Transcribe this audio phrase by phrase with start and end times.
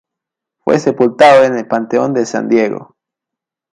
[0.63, 2.95] Fue sepultado en el panteón de San Diego.